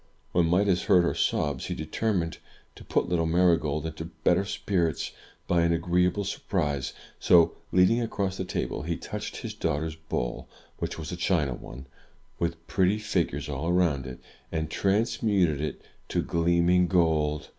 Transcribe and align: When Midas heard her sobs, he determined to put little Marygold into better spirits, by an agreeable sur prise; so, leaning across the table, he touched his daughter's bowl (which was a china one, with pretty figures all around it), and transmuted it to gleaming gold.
When 0.31 0.47
Midas 0.47 0.85
heard 0.85 1.03
her 1.03 1.13
sobs, 1.13 1.67
he 1.67 1.75
determined 1.75 2.39
to 2.73 2.83
put 2.83 3.07
little 3.07 3.27
Marygold 3.27 3.85
into 3.85 4.05
better 4.05 4.45
spirits, 4.45 5.11
by 5.47 5.61
an 5.61 5.71
agreeable 5.71 6.23
sur 6.23 6.39
prise; 6.49 6.93
so, 7.19 7.55
leaning 7.71 8.01
across 8.01 8.35
the 8.37 8.43
table, 8.43 8.81
he 8.81 8.97
touched 8.97 9.37
his 9.37 9.53
daughter's 9.53 9.95
bowl 9.95 10.49
(which 10.79 10.97
was 10.97 11.11
a 11.11 11.15
china 11.15 11.53
one, 11.53 11.85
with 12.39 12.65
pretty 12.65 12.97
figures 12.97 13.47
all 13.47 13.69
around 13.69 14.07
it), 14.07 14.19
and 14.51 14.71
transmuted 14.71 15.61
it 15.61 15.83
to 16.07 16.23
gleaming 16.23 16.87
gold. 16.87 17.49